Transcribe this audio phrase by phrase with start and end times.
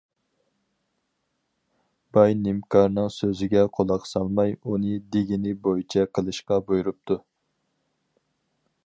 [2.17, 7.23] باي نىمكارنىڭ سۆزىگە قۇلاق سالماي، ئۇنى دېگىنى بويىچە قىلىشقا بۇيرۇپتۇ.